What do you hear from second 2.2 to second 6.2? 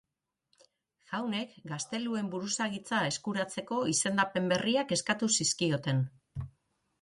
buruzagitza eskuratzeko izendapen berriak eskatu zizkioten.